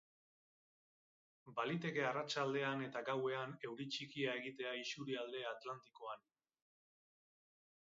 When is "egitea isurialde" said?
4.41-5.45